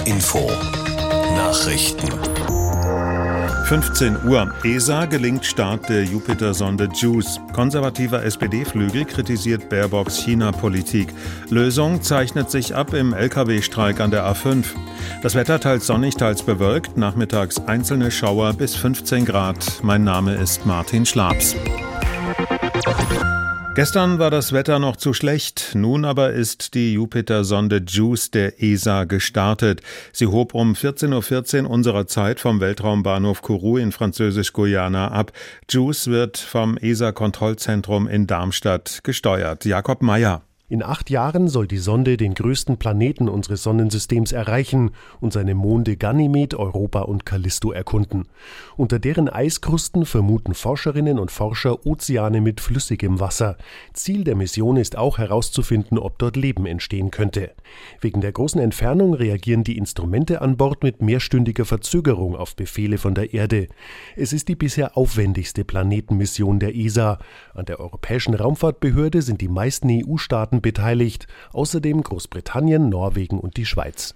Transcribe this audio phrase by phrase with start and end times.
[0.00, 0.50] HR Info
[1.36, 2.08] Nachrichten
[3.64, 4.52] 15 Uhr.
[4.64, 7.40] ESA gelingt Start der Jupiter-Sonde JUICE.
[7.52, 11.08] Konservativer SPD-Flügel kritisiert Baerbocks China-Politik.
[11.50, 14.64] Lösung zeichnet sich ab im Lkw-Streik an der A5.
[15.22, 16.96] Das Wetter teils sonnig, teils bewölkt.
[16.96, 19.80] Nachmittags einzelne Schauer bis 15 Grad.
[19.82, 21.54] Mein Name ist Martin Schlaps.
[23.80, 29.04] Gestern war das Wetter noch zu schlecht, nun aber ist die Jupiter-Sonde JUICE der ESA
[29.04, 29.80] gestartet.
[30.12, 35.32] Sie hob um 14.14 Uhr unserer Zeit vom Weltraumbahnhof Kourou in Französisch-Guyana ab.
[35.70, 39.64] JUICE wird vom ESA-Kontrollzentrum in Darmstadt gesteuert.
[39.64, 40.42] Jakob Mayer.
[40.70, 45.96] In acht Jahren soll die Sonde den größten Planeten unseres Sonnensystems erreichen und seine Monde
[45.96, 48.28] Ganymed, Europa und Callisto erkunden.
[48.76, 53.56] Unter deren Eiskrusten vermuten Forscherinnen und Forscher Ozeane mit flüssigem Wasser.
[53.94, 57.50] Ziel der Mission ist auch herauszufinden, ob dort Leben entstehen könnte.
[58.00, 63.16] Wegen der großen Entfernung reagieren die Instrumente an Bord mit mehrstündiger Verzögerung auf Befehle von
[63.16, 63.66] der Erde.
[64.14, 67.18] Es ist die bisher aufwendigste Planetenmission der ESA.
[67.54, 74.14] An der Europäischen Raumfahrtbehörde sind die meisten EU-Staaten beteiligt, außerdem Großbritannien, Norwegen und die Schweiz.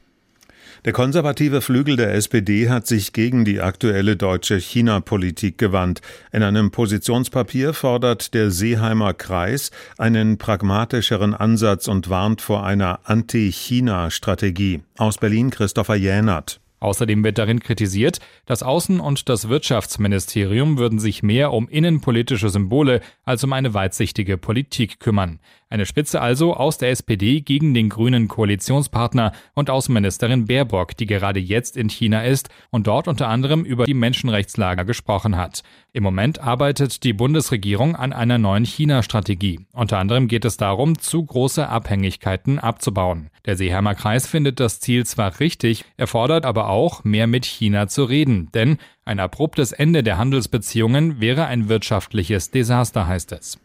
[0.85, 6.03] Der konservative Flügel der SPD hat sich gegen die aktuelle deutsche China-Politik gewandt.
[6.31, 14.83] In einem Positionspapier fordert der Seeheimer Kreis einen pragmatischeren Ansatz und warnt vor einer Anti-China-Strategie.
[14.99, 16.61] Aus Berlin Christopher Jänert.
[16.81, 23.01] Außerdem wird darin kritisiert, das Außen- und das Wirtschaftsministerium würden sich mehr um innenpolitische Symbole
[23.25, 25.41] als um eine weitsichtige Politik kümmern.
[25.75, 31.41] Eine Spitze also aus der SPD gegen den grünen Koalitionspartner und Außenministerin Baerbock, die gerade
[31.41, 35.65] jetzt in China ist und dort unter anderem über die Menschenrechtslage gesprochen hat.
[35.93, 39.67] Im Moment arbeitet die Bundesregierung an einer neuen China-Strategie.
[39.73, 43.31] Unter anderem geht es darum, zu große Abhängigkeiten abzubauen.
[43.45, 48.05] Der Seeheimer Kreis findet das Ziel zwar richtig, erfordert aber auch, mehr mit China zu
[48.05, 53.59] reden, denn ein abruptes Ende der Handelsbeziehungen wäre ein wirtschaftliches Desaster, heißt es.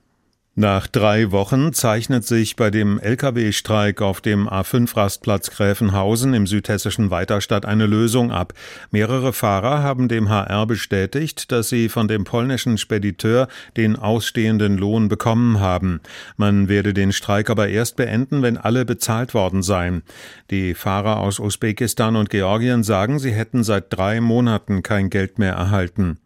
[0.59, 7.66] Nach drei Wochen zeichnet sich bei dem Lkw-Streik auf dem A5-Rastplatz Gräfenhausen im südhessischen Weiterstadt
[7.66, 8.52] eine Lösung ab.
[8.92, 13.47] Mehrere Fahrer haben dem HR bestätigt, dass sie von dem polnischen Spediteur
[13.78, 16.02] den ausstehenden Lohn bekommen haben.
[16.36, 20.03] Man werde den Streik aber erst beenden, wenn alle bezahlt worden seien.
[20.52, 25.53] Die Fahrer aus Usbekistan und Georgien sagen, sie hätten seit drei Monaten kein Geld mehr
[25.53, 26.18] erhalten.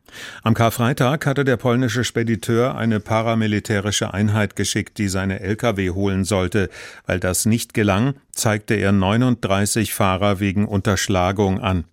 [0.44, 6.69] Am Karfreitag hatte der polnische Spediteur eine paramilitärische Einheit geschickt, die seine Lkw holen sollte.
[7.06, 11.85] Weil das nicht gelang, zeigte er 39 Fahrer wegen Unterschlagung an.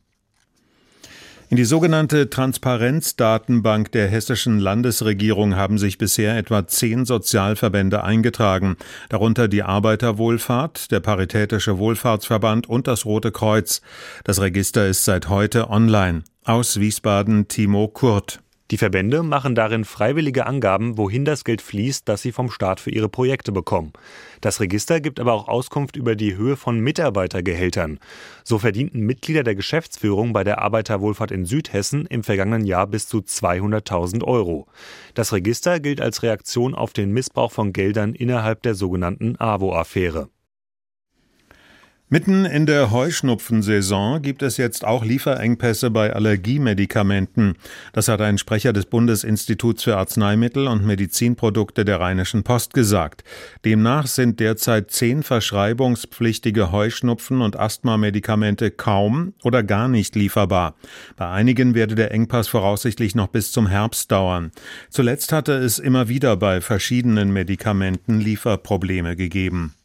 [1.51, 8.77] In die sogenannte Transparenzdatenbank der hessischen Landesregierung haben sich bisher etwa zehn Sozialverbände eingetragen,
[9.09, 13.83] darunter die Arbeiterwohlfahrt, der Paritätische Wohlfahrtsverband und das Rote Kreuz.
[14.23, 16.23] Das Register ist seit heute online.
[16.45, 18.41] Aus Wiesbaden Timo Kurt.
[18.71, 22.91] Die Verbände machen darin freiwillige Angaben, wohin das Geld fließt, das sie vom Staat für
[22.91, 23.93] ihre Projekte bekommen.
[24.41, 28.01] Das Register gibt aber auch Auskunft über die Höhe von Mitarbeitergehältern.
[28.43, 33.19] So verdienten Mitglieder der Geschäftsführung bei der Arbeiterwohlfahrt in Südhessen im vergangenen Jahr bis zu
[33.19, 34.67] 200.000 Euro.
[35.13, 40.31] Das Register gilt als Reaktion auf den Missbrauch von Geldern innerhalb der sogenannten AWO-Affäre.
[42.13, 47.55] Mitten in der Heuschnupfensaison gibt es jetzt auch Lieferengpässe bei Allergiemedikamenten.
[47.93, 53.23] Das hat ein Sprecher des Bundesinstituts für Arzneimittel und Medizinprodukte der Rheinischen Post gesagt.
[53.65, 60.75] Demnach sind derzeit zehn verschreibungspflichtige Heuschnupfen- und Asthmamedikamente kaum oder gar nicht lieferbar.
[61.17, 64.51] Bei einigen werde der Engpass voraussichtlich noch bis zum Herbst dauern.
[64.89, 69.77] Zuletzt hatte es immer wieder bei verschiedenen Medikamenten Lieferprobleme gegeben.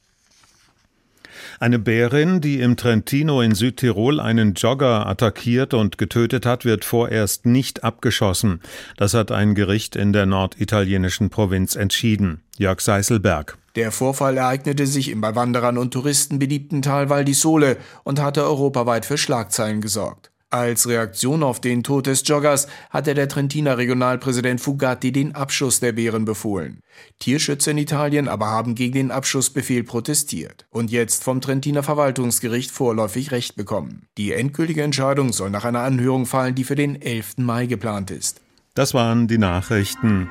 [1.60, 7.46] Eine Bärin, die im Trentino in Südtirol einen Jogger attackiert und getötet hat, wird vorerst
[7.46, 8.62] nicht abgeschossen.
[8.98, 12.42] Das hat ein Gericht in der norditalienischen Provinz entschieden.
[12.58, 13.58] Jörg Seiselberg.
[13.76, 18.22] Der Vorfall ereignete sich im bei Wanderern und Touristen beliebten Tal Val di Sole und
[18.22, 20.32] hatte europaweit für Schlagzeilen gesorgt.
[20.56, 25.92] Als Reaktion auf den Tod des Joggers hatte der Trentiner Regionalpräsident Fugatti den Abschuss der
[25.92, 26.80] Bären befohlen.
[27.20, 33.34] Tierschützer in Italien aber haben gegen den Abschussbefehl protestiert und jetzt vom Trentiner Verwaltungsgericht vorläufig
[33.34, 34.08] Recht bekommen.
[34.18, 37.40] Die endgültige Entscheidung soll nach einer Anhörung fallen, die für den 11.
[37.40, 38.40] Mai geplant ist.
[38.76, 40.30] Das waren die Nachrichten.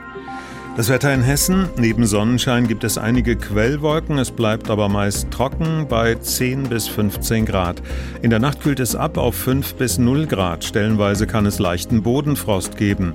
[0.77, 1.69] Das Wetter in Hessen.
[1.79, 4.19] Neben Sonnenschein gibt es einige Quellwolken.
[4.19, 7.81] Es bleibt aber meist trocken bei 10 bis 15 Grad.
[8.23, 10.65] In der Nacht kühlt es ab auf 5 bis 0 Grad.
[10.65, 13.13] Stellenweise kann es leichten Bodenfrost geben.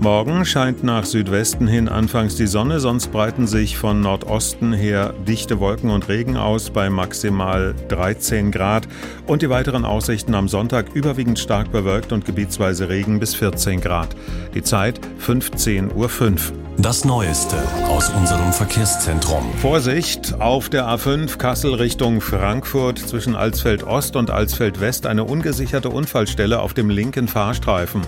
[0.00, 5.60] Morgen scheint nach Südwesten hin anfangs die Sonne, sonst breiten sich von Nordosten her dichte
[5.60, 8.88] Wolken und Regen aus bei maximal 13 Grad.
[9.26, 14.16] Und die weiteren Aussichten am Sonntag überwiegend stark bewölkt und gebietsweise Regen bis 14 Grad.
[14.54, 16.61] Die Zeit 15.05 Uhr.
[16.78, 19.52] Das Neueste aus unserem Verkehrszentrum.
[19.58, 25.90] Vorsicht, auf der A5 Kassel Richtung Frankfurt zwischen Alsfeld Ost und Alsfeld West eine ungesicherte
[25.90, 28.00] Unfallstelle auf dem linken Fahrstreifen.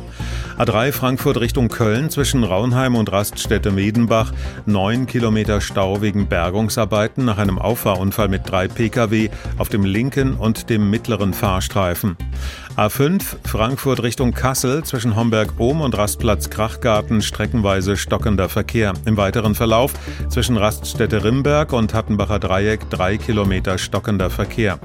[0.58, 4.32] A3 Frankfurt Richtung Köln zwischen Raunheim und Raststätte Medenbach.
[4.66, 9.28] Neun Kilometer Stau wegen Bergungsarbeiten nach einem Auffahrunfall mit drei Pkw
[9.58, 12.16] auf dem linken und dem mittleren Fahrstreifen.
[12.76, 18.94] A5 Frankfurt Richtung Kassel zwischen Homberg-Ohm und Rastplatz Krachgarten streckenweise stockender Verkehr.
[19.04, 19.92] Im weiteren Verlauf
[20.28, 24.80] zwischen Raststätte Rimberg und Hattenbacher Dreieck drei Kilometer stockender Verkehr.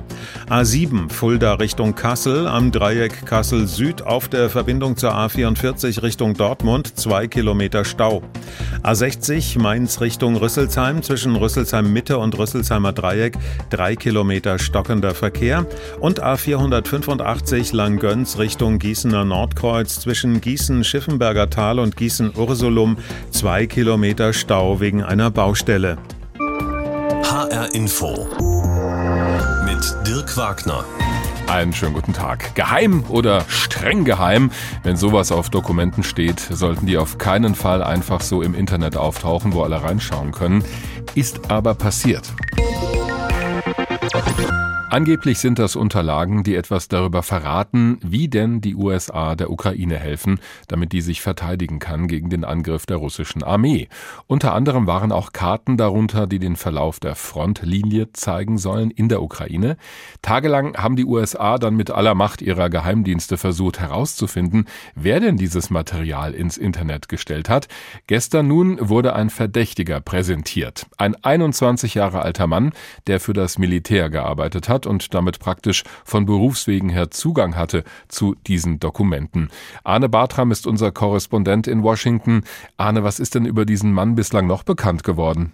[0.52, 6.96] A7 Fulda Richtung Kassel am Dreieck Kassel Süd auf der Verbindung zur A44 Richtung Dortmund
[6.96, 8.22] zwei Kilometer Stau.
[8.84, 13.36] A60 Mainz Richtung Rüsselsheim zwischen Rüsselsheim Mitte und Rüsselsheimer Dreieck
[13.72, 15.66] drei Kilometer stockender Verkehr
[16.00, 22.98] und A485 Langgöns Richtung Gießener Nordkreuz zwischen Gießen-Schiffenberger Tal und Gießen-Ursulum
[23.32, 25.98] zwei Kilometer Stau wegen einer Baustelle.
[27.24, 28.28] HR Info
[29.64, 30.84] mit Dirk Wagner.
[31.48, 32.54] Einen schönen guten Tag.
[32.54, 34.52] Geheim oder streng geheim?
[34.84, 39.54] Wenn sowas auf Dokumenten steht, sollten die auf keinen Fall einfach so im Internet auftauchen,
[39.54, 40.66] wo alle reinschauen können.
[41.16, 42.30] Ist aber passiert.
[44.92, 50.40] Angeblich sind das Unterlagen, die etwas darüber verraten, wie denn die USA der Ukraine helfen,
[50.68, 53.88] damit die sich verteidigen kann gegen den Angriff der russischen Armee.
[54.26, 59.22] Unter anderem waren auch Karten darunter, die den Verlauf der Frontlinie zeigen sollen in der
[59.22, 59.78] Ukraine.
[60.24, 64.66] Tagelang haben die USA dann mit aller Macht ihrer Geheimdienste versucht herauszufinden,
[64.96, 67.68] wer denn dieses Material ins Internet gestellt hat.
[68.08, 70.88] Gestern nun wurde ein Verdächtiger präsentiert.
[70.98, 72.72] Ein 21 Jahre alter Mann,
[73.06, 77.84] der für das Militär gearbeitet hat hat und damit praktisch von Berufswegen her Zugang hatte
[78.08, 79.50] zu diesen Dokumenten.
[79.84, 82.44] Arne Bartram ist unser Korrespondent in Washington.
[82.78, 85.54] Arne, was ist denn über diesen Mann bislang noch bekannt geworden?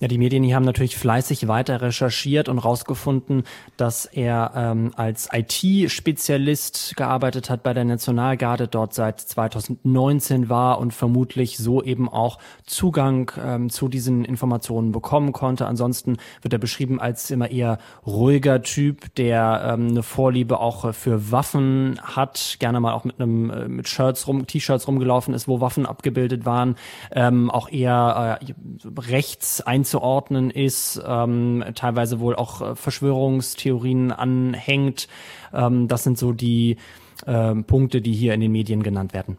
[0.00, 3.44] Ja, die Medien die haben natürlich fleißig weiter recherchiert und herausgefunden,
[3.76, 10.92] dass er ähm, als IT-Spezialist gearbeitet hat bei der Nationalgarde, dort seit 2019 war und
[10.92, 15.66] vermutlich so eben auch Zugang ähm, zu diesen Informationen bekommen konnte.
[15.66, 21.30] Ansonsten wird er beschrieben als immer eher ruhiger Typ, der ähm, eine Vorliebe auch für
[21.30, 25.60] Waffen hat, gerne mal auch mit einem äh, mit Shirts rum, T-Shirts rumgelaufen ist, wo
[25.60, 26.74] Waffen abgebildet waren,
[27.12, 28.52] ähm, auch eher äh,
[28.98, 35.08] rechts einzuordnen einzuordnen ist, ähm, teilweise wohl auch äh, Verschwörungstheorien anhängt.
[35.52, 36.78] Ähm, das sind so die
[37.26, 39.36] äh, Punkte, die hier in den Medien genannt werden.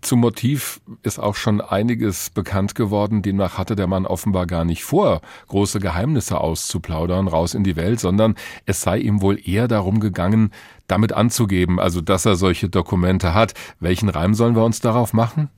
[0.00, 3.22] Zum Motiv ist auch schon einiges bekannt geworden.
[3.22, 8.00] Demnach hatte der Mann offenbar gar nicht vor, große Geheimnisse auszuplaudern, raus in die Welt,
[8.00, 8.36] sondern
[8.66, 10.50] es sei ihm wohl eher darum gegangen,
[10.86, 13.54] damit anzugeben, also dass er solche Dokumente hat.
[13.78, 15.50] Welchen Reim sollen wir uns darauf machen?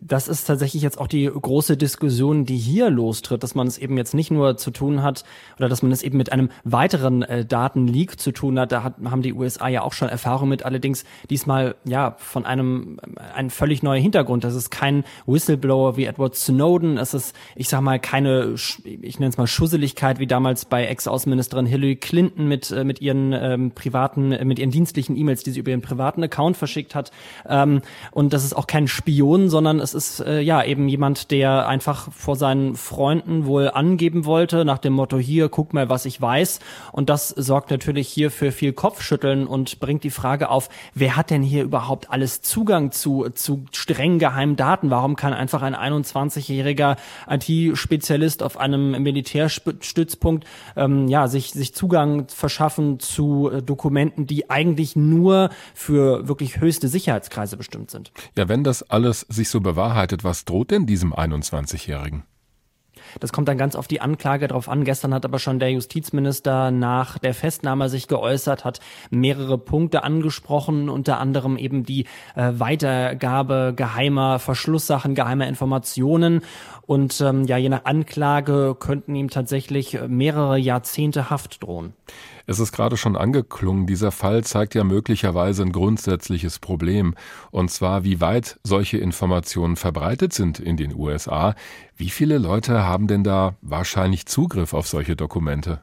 [0.00, 3.96] Das ist tatsächlich jetzt auch die große Diskussion, die hier lostritt, dass man es eben
[3.96, 5.24] jetzt nicht nur zu tun hat
[5.58, 8.72] oder dass man es eben mit einem weiteren äh, Datenleak zu tun hat.
[8.72, 12.98] Da hat, haben die USA ja auch schon Erfahrung mit, allerdings diesmal ja von einem
[13.34, 14.44] ein völlig neuer Hintergrund.
[14.44, 16.96] Das ist kein Whistleblower wie Edward Snowden.
[16.98, 18.54] Es ist, ich sag mal, keine,
[18.84, 23.32] ich nenne es mal Schusseligkeit wie damals bei Ex-Außenministerin Hillary Clinton mit äh, mit ihren
[23.32, 27.10] ähm, privaten, äh, mit ihren dienstlichen E-Mails, die sie über ihren privaten Account verschickt hat.
[27.48, 31.68] Ähm, und das ist auch kein Spion, sondern es ist äh, ja eben jemand, der
[31.68, 36.20] einfach vor seinen Freunden wohl angeben wollte, nach dem Motto, hier, guck mal, was ich
[36.20, 36.60] weiß.
[36.92, 41.30] Und das sorgt natürlich hier für viel Kopfschütteln und bringt die Frage auf, wer hat
[41.30, 44.90] denn hier überhaupt alles Zugang zu, zu streng geheimen Daten?
[44.90, 46.96] Warum kann einfach ein 21-jähriger
[47.28, 50.44] IT-Spezialist auf einem Militärstützpunkt
[50.76, 56.88] ähm, ja, sich, sich Zugang verschaffen zu äh, Dokumenten, die eigentlich nur für wirklich höchste
[56.88, 58.12] Sicherheitskreise bestimmt sind?
[58.36, 60.24] Ja, wenn das alles sich so bewahrheitet, bewahrheitet.
[60.24, 62.24] Was droht denn diesem 21-Jährigen?
[63.18, 64.84] Das kommt dann ganz auf die Anklage drauf an.
[64.84, 70.88] Gestern hat aber schon der Justizminister nach der Festnahme sich geäußert, hat mehrere Punkte angesprochen,
[70.88, 72.04] unter anderem eben die
[72.36, 76.42] äh, Weitergabe geheimer Verschlusssachen, geheimer Informationen.
[76.82, 81.94] Und ähm, ja, je nach Anklage könnten ihm tatsächlich mehrere Jahrzehnte Haft drohen.
[82.50, 87.14] Es ist gerade schon angeklungen, dieser Fall zeigt ja möglicherweise ein grundsätzliches Problem,
[87.52, 91.54] und zwar wie weit solche Informationen verbreitet sind in den USA.
[91.94, 95.82] Wie viele Leute haben denn da wahrscheinlich Zugriff auf solche Dokumente?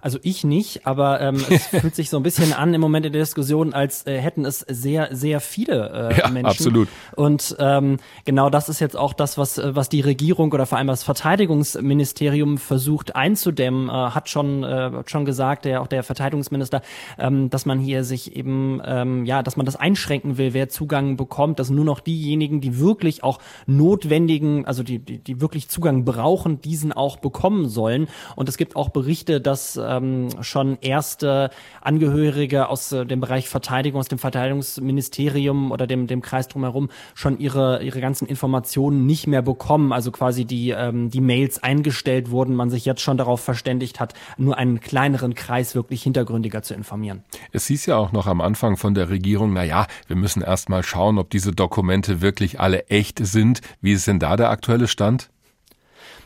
[0.00, 3.12] Also ich nicht, aber ähm, es fühlt sich so ein bisschen an im Moment in
[3.12, 6.46] der Diskussion, als äh, hätten es sehr, sehr viele äh, ja, Menschen.
[6.46, 6.88] Absolut.
[7.16, 10.78] Und ähm, genau das ist jetzt auch das, was, äh, was die Regierung oder vor
[10.78, 16.82] allem das Verteidigungsministerium versucht einzudämmen, äh, hat schon, äh, schon gesagt, der, auch der Verteidigungsminister,
[17.18, 21.16] ähm, dass man hier sich eben, ähm, ja, dass man das einschränken will, wer Zugang
[21.16, 26.04] bekommt, dass nur noch diejenigen, die wirklich auch notwendigen, also die, die, die wirklich Zugang
[26.04, 28.08] brauchen, diesen auch bekommen sollen.
[28.36, 34.00] Und es gibt auch Berichte, dass ähm, schon erste Angehörige aus äh, dem Bereich Verteidigung,
[34.00, 39.42] aus dem Verteidigungsministerium oder dem, dem Kreis drumherum schon ihre, ihre ganzen Informationen nicht mehr
[39.42, 39.92] bekommen.
[39.92, 44.14] Also quasi die, ähm, die Mails eingestellt wurden, man sich jetzt schon darauf verständigt hat,
[44.36, 47.24] nur einen kleineren Kreis wirklich hintergründiger zu informieren.
[47.52, 50.68] Es hieß ja auch noch am Anfang von der Regierung, na ja, wir müssen erst
[50.68, 53.60] mal schauen, ob diese Dokumente wirklich alle echt sind.
[53.80, 55.30] Wie ist denn da der aktuelle Stand?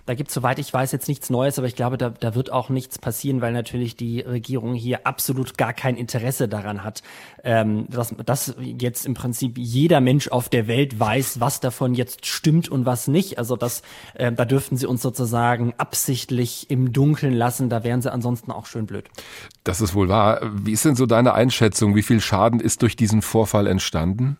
[0.04, 2.50] Da gibt es, soweit ich weiß, jetzt nichts Neues, aber ich glaube, da, da wird
[2.50, 7.02] auch nichts passieren, weil natürlich die Regierung hier absolut gar kein Interesse daran hat,
[7.44, 12.26] ähm, dass, dass jetzt im Prinzip jeder Mensch auf der Welt weiß, was davon jetzt
[12.26, 13.38] stimmt und was nicht.
[13.38, 13.82] Also das,
[14.14, 17.68] äh, da dürften sie uns sozusagen absichtlich im Dunkeln lassen.
[17.68, 19.08] Da wären sie ansonsten auch schön blöd.
[19.62, 20.40] Das ist wohl wahr.
[20.42, 21.94] Wie ist denn so deine Einschätzung?
[21.94, 24.36] Wie viel Schaden ist durch diesen Vorfall entstanden?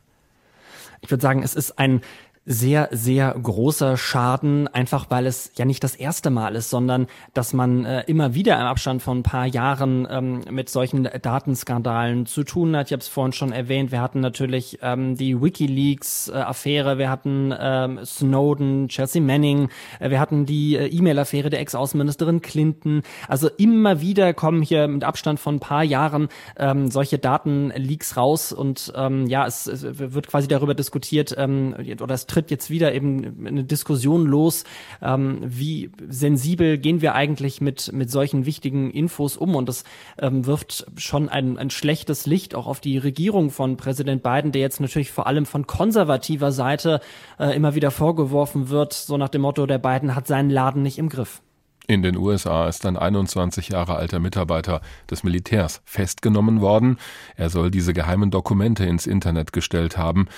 [1.03, 2.01] Ich würde sagen, es ist ein
[2.45, 7.53] sehr, sehr großer Schaden, einfach weil es ja nicht das erste Mal ist, sondern dass
[7.53, 12.43] man äh, immer wieder im Abstand von ein paar Jahren ähm, mit solchen Datenskandalen zu
[12.43, 12.89] tun hat.
[12.89, 18.05] Ich habe es vorhin schon erwähnt, wir hatten natürlich ähm, die Wikileaks-Affäre, wir hatten ähm,
[18.05, 19.69] Snowden, Chelsea Manning,
[20.01, 23.03] äh, wir hatten die äh, E-Mail-Affäre der Ex-Außenministerin Clinton.
[23.29, 28.53] Also immer wieder kommen hier mit Abstand von ein paar Jahren ähm, solche Datenleaks raus
[28.53, 32.95] und ähm, ja, es, es wird quasi darüber diskutiert ähm, oder es tritt jetzt wieder
[32.95, 34.65] eben eine Diskussion los,
[35.03, 39.85] ähm, wie sensibel gehen wir eigentlich mit, mit solchen wichtigen Infos um und das
[40.19, 44.63] ähm, wirft schon ein, ein schlechtes Licht auch auf die Regierung von Präsident Biden, der
[44.63, 47.01] jetzt natürlich vor allem von konservativer Seite
[47.39, 50.99] äh, immer wieder vorgeworfen wird, so nach dem Motto, der Biden hat seinen Laden nicht
[50.99, 51.43] im Griff.
[51.89, 56.97] In den USA ist ein 21 Jahre alter Mitarbeiter des Militärs festgenommen worden.
[57.37, 60.29] Er soll diese geheimen Dokumente ins Internet gestellt haben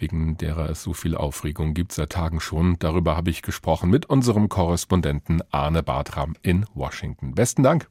[0.00, 2.76] wegen derer es so viel Aufregung gibt seit Tagen schon.
[2.78, 7.34] Darüber habe ich gesprochen mit unserem Korrespondenten Arne Bartram in Washington.
[7.34, 7.88] Besten Dank.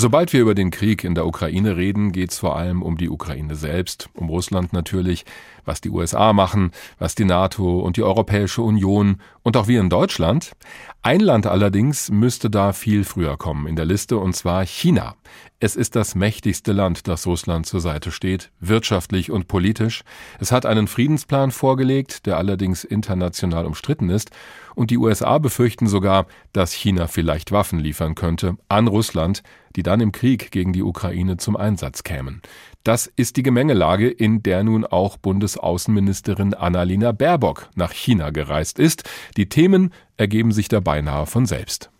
[0.00, 3.08] Sobald wir über den Krieg in der Ukraine reden, geht es vor allem um die
[3.08, 5.24] Ukraine selbst, um Russland natürlich,
[5.64, 6.70] was die USA machen,
[7.00, 10.52] was die NATO und die Europäische Union und auch wir in Deutschland.
[11.00, 15.14] Ein Land allerdings müsste da viel früher kommen in der Liste, und zwar China.
[15.58, 20.02] Es ist das mächtigste Land, das Russland zur Seite steht, wirtschaftlich und politisch.
[20.38, 24.32] Es hat einen Friedensplan vorgelegt, der allerdings international umstritten ist,
[24.74, 29.42] und die USA befürchten sogar, dass China vielleicht Waffen liefern könnte an Russland,
[29.76, 32.42] die dann im Krieg gegen die Ukraine zum Einsatz kämen.
[32.84, 39.04] Das ist die Gemengelage, in der nun auch Bundesaußenministerin Annalena Baerbock nach China gereist ist.
[39.36, 41.90] Die Themen ergeben sich da beinahe von selbst.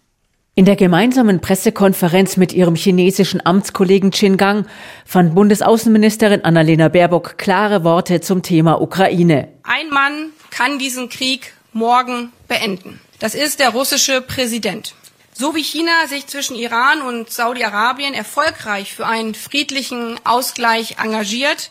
[0.54, 4.66] In der gemeinsamen Pressekonferenz mit ihrem chinesischen Amtskollegen Qin Gang
[5.04, 9.48] fand Bundesaußenministerin Annalena Baerbock klare Worte zum Thema Ukraine.
[9.62, 12.98] Ein Mann kann diesen Krieg morgen beenden.
[13.20, 14.94] Das ist der russische Präsident.
[15.40, 21.70] So wie China sich zwischen Iran und Saudi-Arabien erfolgreich für einen friedlichen Ausgleich engagiert,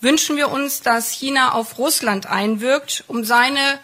[0.00, 3.78] wünschen wir uns, dass China auf Russland einwirkt, um seine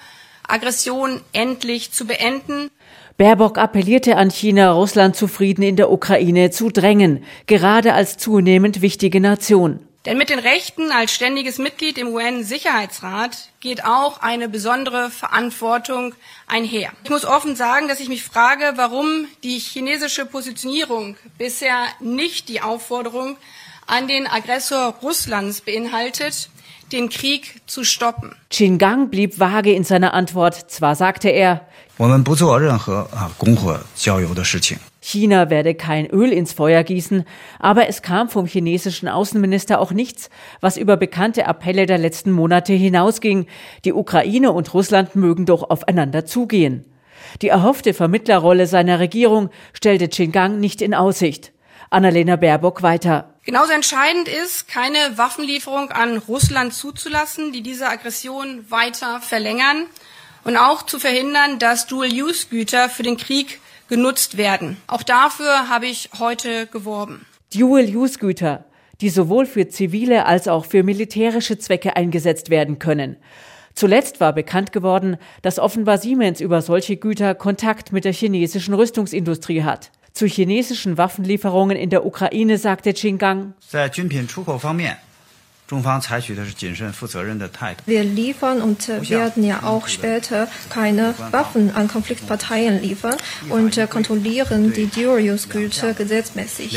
[0.48, 2.70] Aggression endlich zu beenden.
[3.18, 8.82] Baerbock appellierte an China, Russland zu Frieden in der Ukraine zu drängen, gerade als zunehmend
[8.82, 9.78] wichtige Nation.
[10.06, 16.14] Denn mit den Rechten als ständiges Mitglied im UN-Sicherheitsrat geht auch eine besondere Verantwortung
[16.46, 16.90] einher.
[17.04, 22.62] Ich muss offen sagen, dass ich mich frage, warum die chinesische Positionierung bisher nicht die
[22.62, 23.36] Aufforderung
[23.86, 26.48] an den Aggressor Russlands beinhaltet,
[26.92, 28.34] den Krieg zu stoppen.
[28.50, 30.70] Qin Gang blieb vage in seiner Antwort.
[30.70, 31.66] Zwar sagte er,
[35.00, 37.24] China werde kein Öl ins Feuer gießen,
[37.58, 40.28] aber es kam vom chinesischen Außenminister auch nichts,
[40.60, 43.46] was über bekannte Appelle der letzten Monate hinausging.
[43.84, 46.84] Die Ukraine und Russland mögen doch aufeinander zugehen.
[47.42, 51.52] Die erhoffte Vermittlerrolle seiner Regierung stellte Qin Gang nicht in Aussicht.
[51.88, 53.34] Annalena Baerbock weiter.
[53.44, 59.86] Genauso entscheidend ist, keine Waffenlieferung an Russland zuzulassen, die diese Aggression weiter verlängern
[60.44, 64.78] und auch zu verhindern, dass Dual-Use-Güter für den Krieg genutzt werden.
[64.86, 67.26] Auch dafür habe ich heute geworben.
[67.54, 68.64] Dual-Use-Güter,
[69.02, 73.16] die sowohl für zivile als auch für militärische Zwecke eingesetzt werden können.
[73.74, 79.62] Zuletzt war bekannt geworden, dass offenbar Siemens über solche Güter Kontakt mit der chinesischen Rüstungsindustrie
[79.62, 79.90] hat.
[80.12, 83.54] Zu chinesischen Waffenlieferungen in der Ukraine sagte Qinggang,
[87.86, 93.16] wir liefern und werden ja auch später keine Waffen an Konfliktparteien liefern
[93.48, 96.72] und kontrollieren die Dual-Use-Güter gesetzmäßig.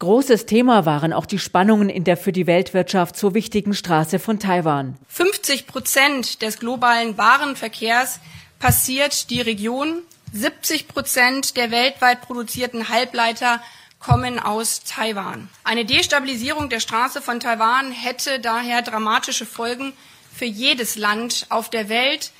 [0.00, 4.38] Großes Thema waren auch die Spannungen in der für die Weltwirtschaft so wichtigen Straße von
[4.38, 4.96] Taiwan.
[5.08, 8.20] 50 Prozent des globalen Warenverkehrs
[8.58, 10.02] passiert die Region.
[10.32, 13.60] 70 Prozent der weltweit produzierten Halbleiter
[14.04, 15.48] kommen aus Taiwan.
[15.64, 19.94] Eine Destabilisierung der Straße von Taiwan hätte daher dramatische Folgen
[20.34, 22.32] für jedes Land auf der Welt,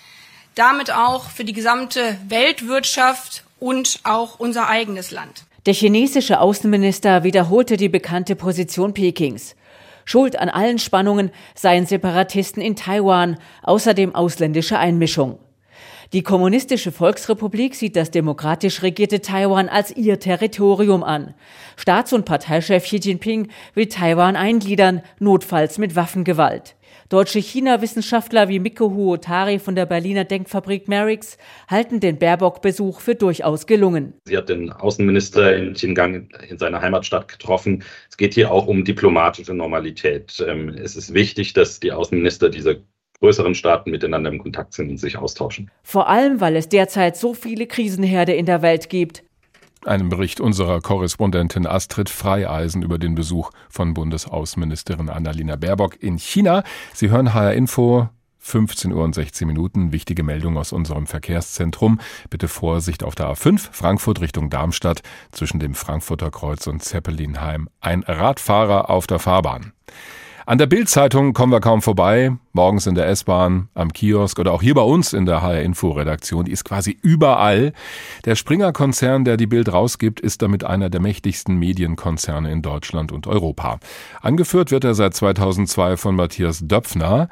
[0.54, 5.44] damit auch für die gesamte Weltwirtschaft und auch unser eigenes Land.
[5.64, 9.56] Der chinesische Außenminister wiederholte die bekannte Position Pekings.
[10.04, 15.38] Schuld an allen Spannungen seien Separatisten in Taiwan, außerdem ausländische Einmischung.
[16.14, 21.34] Die Kommunistische Volksrepublik sieht das demokratisch regierte Taiwan als ihr Territorium an.
[21.76, 26.76] Staats- und Parteichef Xi Jinping will Taiwan eingliedern, notfalls mit Waffengewalt.
[27.08, 31.36] Deutsche China-Wissenschaftler wie Mikko Huotari von der Berliner Denkfabrik Merix
[31.68, 34.14] halten den Baerbock-Besuch für durchaus gelungen.
[34.24, 37.82] Sie hat den Außenminister in Xinjiang in seiner Heimatstadt getroffen.
[38.08, 40.42] Es geht hier auch um diplomatische Normalität.
[40.46, 42.76] Ähm, es ist wichtig, dass die Außenminister dieser
[43.24, 45.70] größeren Staaten miteinander im Kontakt sind und sich austauschen.
[45.82, 49.24] Vor allem, weil es derzeit so viele Krisenherde in der Welt gibt.
[49.86, 56.64] Einen Bericht unserer Korrespondentin Astrid Freieisen über den Besuch von Bundesaußenministerin Annalena Baerbock in China.
[56.92, 58.08] Sie hören HR Info
[58.40, 59.90] 15 Uhr und 16 Minuten.
[59.90, 62.00] Wichtige Meldung aus unserem Verkehrszentrum.
[62.28, 65.00] Bitte Vorsicht auf der A5, Frankfurt Richtung Darmstadt,
[65.32, 67.70] zwischen dem Frankfurter Kreuz und Zeppelinheim.
[67.80, 69.72] Ein Radfahrer auf der Fahrbahn.
[70.46, 72.32] An der Bildzeitung kommen wir kaum vorbei.
[72.52, 75.92] Morgens in der S-Bahn, am Kiosk oder auch hier bei uns in der HR Info
[75.92, 76.44] Redaktion.
[76.44, 77.72] Die ist quasi überall.
[78.26, 83.26] Der Springer-Konzern, der die Bild rausgibt, ist damit einer der mächtigsten Medienkonzerne in Deutschland und
[83.26, 83.78] Europa.
[84.20, 87.30] Angeführt wird er seit 2002 von Matthias Döpfner.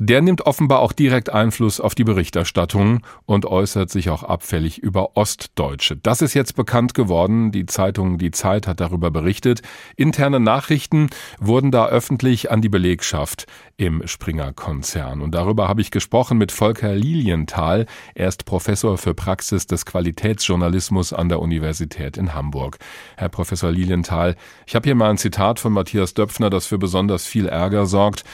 [0.00, 5.16] Der nimmt offenbar auch direkt Einfluss auf die Berichterstattung und äußert sich auch abfällig über
[5.16, 5.94] Ostdeutsche.
[5.96, 7.52] Das ist jetzt bekannt geworden.
[7.52, 9.62] Die Zeitung Die Zeit hat darüber berichtet.
[9.94, 15.22] Interne Nachrichten wurden da öffentlich an die Belegschaft im Springer-Konzern.
[15.22, 17.86] Und darüber habe ich gesprochen mit Volker Lilienthal.
[18.16, 22.78] Er ist Professor für Praxis des Qualitätsjournalismus an der Universität in Hamburg.
[23.16, 24.34] Herr Professor Lilienthal,
[24.66, 28.24] ich habe hier mal ein Zitat von Matthias Döpfner, das für besonders viel Ärger sorgt.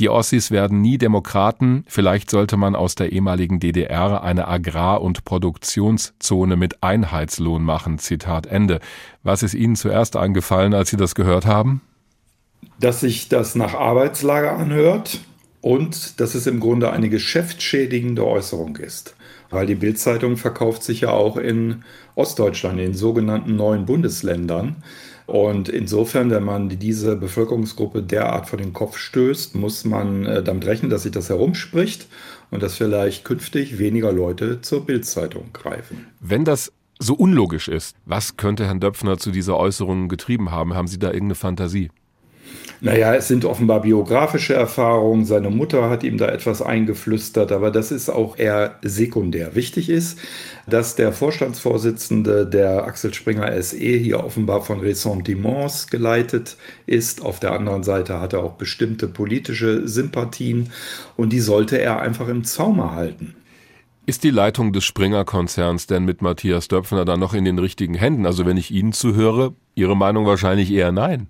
[0.00, 1.84] Die Ossis werden nie Demokraten.
[1.86, 7.98] Vielleicht sollte man aus der ehemaligen DDR eine Agrar- und Produktionszone mit Einheitslohn machen.
[7.98, 8.80] Zitat Ende.
[9.22, 11.80] Was ist Ihnen zuerst eingefallen, als Sie das gehört haben?
[12.80, 15.20] Dass sich das nach Arbeitslager anhört
[15.60, 19.14] und dass es im Grunde eine geschäftsschädigende Äußerung ist.
[19.50, 21.84] Weil die Bildzeitung verkauft sich ja auch in
[22.16, 24.82] Ostdeutschland, in den sogenannten neuen Bundesländern.
[25.26, 30.66] Und insofern, wenn man diese Bevölkerungsgruppe derart vor den Kopf stößt, muss man äh, damit
[30.66, 32.06] rechnen, dass sich das herumspricht
[32.50, 36.06] und dass vielleicht künftig weniger Leute zur Bildzeitung greifen.
[36.20, 40.74] Wenn das so unlogisch ist, was könnte Herrn Döpfner zu dieser Äußerung getrieben haben?
[40.74, 41.90] Haben Sie da irgendeine Fantasie?
[42.84, 45.24] Naja, es sind offenbar biografische Erfahrungen.
[45.24, 49.54] Seine Mutter hat ihm da etwas eingeflüstert, aber das ist auch eher sekundär.
[49.54, 50.18] Wichtig ist,
[50.66, 57.22] dass der Vorstandsvorsitzende der Axel Springer SE hier offenbar von Ressentiments geleitet ist.
[57.22, 60.70] Auf der anderen Seite hat er auch bestimmte politische Sympathien
[61.16, 63.34] und die sollte er einfach im Zaume halten.
[64.04, 68.26] Ist die Leitung des Springer-Konzerns denn mit Matthias Döpfner dann noch in den richtigen Händen?
[68.26, 71.28] Also wenn ich Ihnen zuhöre, Ihre Meinung wahrscheinlich eher nein.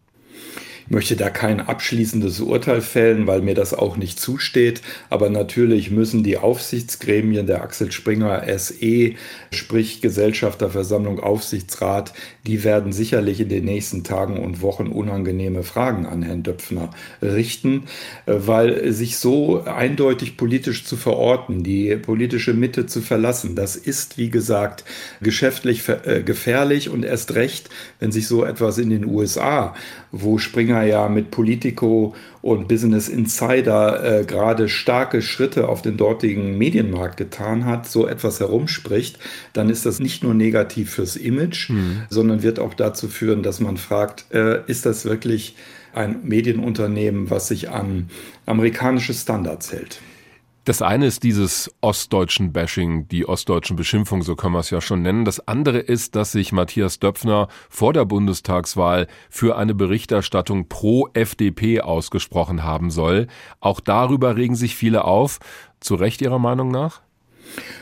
[0.87, 4.83] Ich möchte da kein abschließendes Urteil fällen, weil mir das auch nicht zusteht.
[5.09, 9.13] Aber natürlich müssen die Aufsichtsgremien der Axel Springer SE,
[9.51, 12.13] sprich Gesellschafterversammlung, Aufsichtsrat,
[12.47, 16.91] die werden sicherlich in den nächsten Tagen und Wochen unangenehme Fragen an Herrn Döpfner
[17.23, 17.85] richten,
[18.27, 24.29] weil sich so eindeutig politisch zu verorten, die politische Mitte zu verlassen, das ist, wie
[24.29, 24.85] gesagt,
[25.23, 27.71] geschäftlich äh, gefährlich und erst recht,
[28.01, 29.75] wenn sich so etwas in den USA,
[30.13, 35.97] wo Springer Springer ja mit Politico und Business Insider äh, gerade starke Schritte auf den
[35.97, 39.19] dortigen Medienmarkt getan hat, so etwas herumspricht,
[39.53, 42.03] dann ist das nicht nur negativ fürs Image, mhm.
[42.11, 45.57] sondern wird auch dazu führen, dass man fragt, äh, ist das wirklich
[45.95, 48.11] ein Medienunternehmen, was sich an
[48.47, 50.01] amerikanische Standards hält?
[50.65, 55.03] Das eine ist dieses ostdeutschen Bashing, die ostdeutschen Beschimpfung, so können wir es ja schon
[55.03, 55.27] nennen.
[55.27, 61.83] Das andere ist, dass sich Matthias Döpfner vor der Bundestagswahl für eine Berichterstattung pro FDP
[61.83, 63.27] ausgesprochen haben soll.
[63.61, 65.39] Auch darüber regen sich viele auf.
[65.81, 67.03] Zu Recht Ihrer Meinung nach?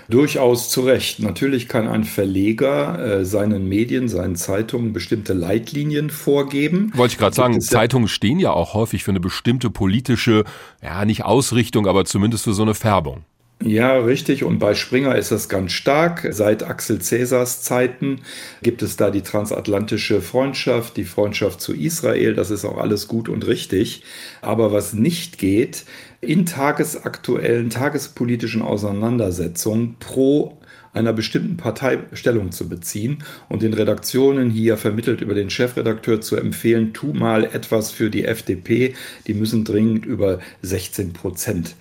[0.08, 1.20] Durchaus zu Recht.
[1.20, 6.92] Natürlich kann ein Verleger äh, seinen Medien, seinen Zeitungen bestimmte Leitlinien vorgeben.
[6.94, 10.44] Wollte ich gerade sagen, Zeitungen stehen ja auch häufig für eine bestimmte politische,
[10.82, 13.24] ja nicht Ausrichtung, aber zumindest für so eine Färbung.
[13.64, 14.42] Ja, richtig.
[14.42, 16.26] Und bei Springer ist das ganz stark.
[16.30, 18.22] Seit Axel Cäsars Zeiten
[18.62, 22.34] gibt es da die transatlantische Freundschaft, die Freundschaft zu Israel.
[22.34, 24.02] Das ist auch alles gut und richtig.
[24.40, 25.84] Aber was nicht geht,
[26.22, 30.56] in tagesaktuellen, tagespolitischen Auseinandersetzungen pro
[30.92, 36.36] einer bestimmten Partei Stellung zu beziehen und den Redaktionen hier vermittelt über den Chefredakteur zu
[36.36, 38.94] empfehlen, tu mal etwas für die FDP,
[39.26, 41.74] die müssen dringend über 16 Prozent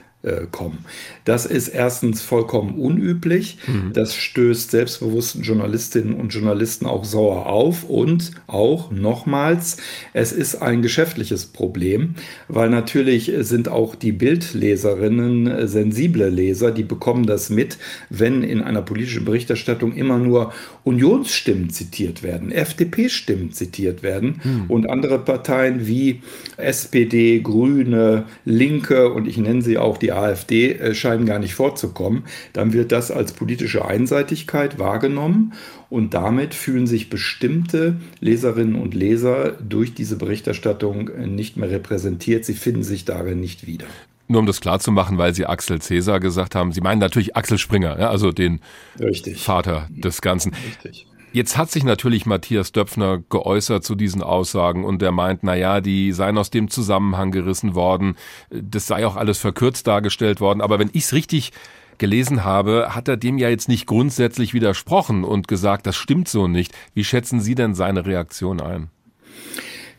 [0.51, 0.85] kommen.
[1.25, 3.57] Das ist erstens vollkommen unüblich.
[3.65, 3.93] Mhm.
[3.93, 7.83] Das stößt selbstbewussten Journalistinnen und Journalisten auch sauer auf.
[7.83, 9.77] Und auch nochmals,
[10.13, 12.15] es ist ein geschäftliches Problem,
[12.47, 17.77] weil natürlich sind auch die Bildleserinnen sensible Leser, die bekommen das mit,
[18.09, 20.53] wenn in einer politischen Berichterstattung immer nur
[20.83, 24.65] Unionsstimmen zitiert werden, FDP-Stimmen zitiert werden mhm.
[24.67, 26.21] und andere Parteien wie
[26.57, 32.23] SPD, Grüne, Linke und ich nenne sie auch die AfD äh, scheinen gar nicht vorzukommen,
[32.53, 35.53] dann wird das als politische Einseitigkeit wahrgenommen
[35.89, 42.45] und damit fühlen sich bestimmte Leserinnen und Leser durch diese Berichterstattung nicht mehr repräsentiert.
[42.45, 43.85] Sie finden sich darin nicht wieder.
[44.27, 47.99] Nur um das klarzumachen, weil Sie Axel Cäsar gesagt haben, Sie meinen natürlich Axel Springer,
[47.99, 48.61] ja, also den
[48.97, 49.43] Richtig.
[49.43, 50.53] Vater des Ganzen.
[50.53, 51.05] Richtig.
[51.33, 55.79] Jetzt hat sich natürlich Matthias Döpfner geäußert zu diesen Aussagen und er meint, na ja,
[55.79, 58.17] die seien aus dem Zusammenhang gerissen worden.
[58.49, 60.59] Das sei auch alles verkürzt dargestellt worden.
[60.59, 61.53] Aber wenn ich es richtig
[61.99, 66.47] gelesen habe, hat er dem ja jetzt nicht grundsätzlich widersprochen und gesagt, das stimmt so
[66.49, 66.73] nicht.
[66.93, 68.89] Wie schätzen Sie denn seine Reaktion ein?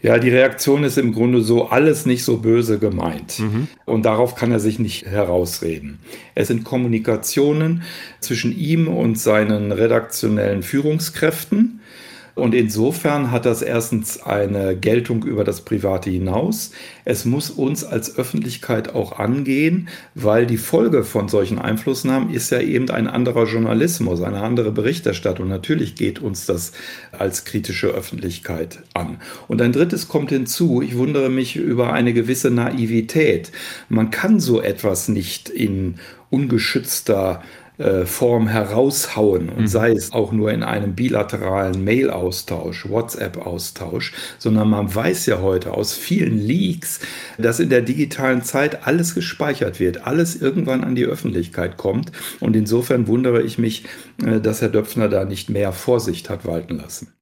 [0.03, 3.39] Ja, die Reaktion ist im Grunde so alles nicht so böse gemeint.
[3.39, 3.69] Mhm.
[3.85, 6.01] Und darauf kann er sich nicht herausreden.
[6.35, 7.83] Es sind Kommunikationen
[8.19, 11.82] zwischen ihm und seinen redaktionellen Führungskräften.
[12.35, 16.71] Und insofern hat das erstens eine Geltung über das Private hinaus.
[17.05, 22.61] Es muss uns als Öffentlichkeit auch angehen, weil die Folge von solchen Einflussnahmen ist ja
[22.61, 25.49] eben ein anderer Journalismus, eine andere Berichterstattung.
[25.49, 26.73] Natürlich geht uns das
[27.13, 29.19] als kritische Öffentlichkeit an.
[29.49, 30.81] Und ein drittes kommt hinzu.
[30.81, 33.53] Ich wundere mich über eine gewisse Naivität.
[33.91, 35.97] Man kann so etwas nicht in
[36.31, 37.43] ungeschützter
[37.83, 39.67] äh, Form heraushauen und mhm.
[39.67, 45.93] sei es auch nur in einem bilateralen Mail-Austausch, WhatsApp-Austausch, sondern man weiß ja heute aus
[45.93, 47.01] vielen Leaks,
[47.39, 52.57] dass in der digitalen Zeit alles gespeichert wird, alles irgendwann an die Öffentlichkeit kommt und
[52.57, 53.85] insofern wundere ich mich,
[54.25, 57.13] äh, dass Herr Döpfner da nicht mehr Vorsicht hat walten lassen.